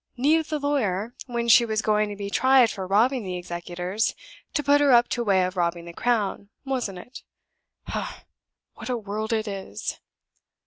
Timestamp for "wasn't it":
6.65-7.21